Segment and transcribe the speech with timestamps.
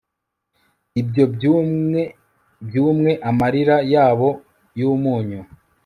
[1.01, 2.03] Ibyo byumye
[2.65, 4.29] byumye amarira yabo
[4.79, 5.41] yumunyu